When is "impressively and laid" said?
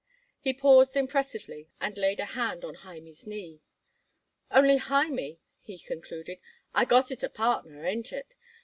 0.97-2.19